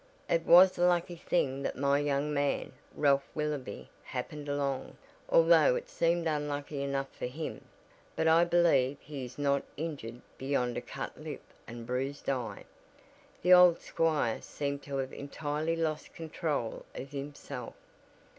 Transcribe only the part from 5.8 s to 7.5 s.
seemed unlucky enough for